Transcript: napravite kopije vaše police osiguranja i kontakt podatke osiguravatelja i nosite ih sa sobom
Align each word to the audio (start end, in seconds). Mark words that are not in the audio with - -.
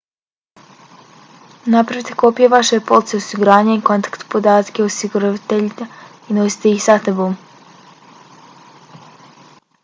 napravite 1.73 2.15
kopije 2.21 2.49
vaše 2.53 2.79
police 2.87 3.19
osiguranja 3.23 3.75
i 3.75 3.83
kontakt 3.91 4.25
podatke 4.37 4.87
osiguravatelja 4.87 5.87
i 6.29 6.39
nosite 6.39 6.73
ih 6.79 6.83
sa 6.89 6.97
sobom 7.05 7.37